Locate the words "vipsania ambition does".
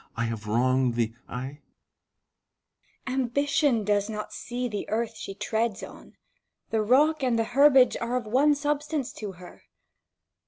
3.19-4.09